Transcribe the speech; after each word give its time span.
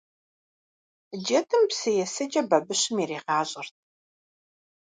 Джэдым 1.23 1.63
псы 1.69 1.89
есыкӀэ 2.03 2.41
бабыщым 2.49 2.95
иригъащӀэрт. 3.03 3.75